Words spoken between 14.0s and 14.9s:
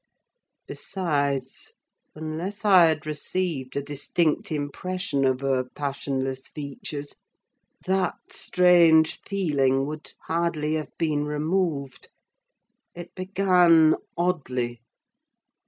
oddly.